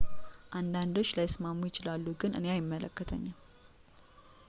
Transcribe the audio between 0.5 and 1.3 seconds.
አንዳንዶች